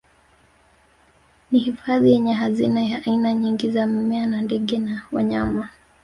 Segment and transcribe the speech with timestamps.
[1.51, 5.69] Ni hifadhi yenye hazina ya aina nyingi za mimea ndege na wanyama